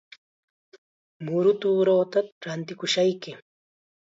[1.25, 3.31] Muru tuuruuta rantikushayki.